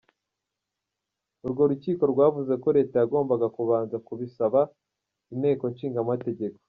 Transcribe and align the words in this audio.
Urwo 1.45 1.63
rukiko 1.71 2.03
rwavuze 2.11 2.53
ko 2.63 2.67
leta 2.77 2.95
yagombaga 3.01 3.47
kubanza 3.55 3.95
kubisaba 4.05 4.59
inteko 5.33 5.63
nshingamategeko. 5.73 6.57